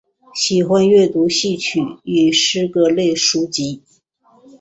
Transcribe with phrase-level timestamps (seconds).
[0.33, 3.83] 喜欢阅读戏曲与诗歌类书籍。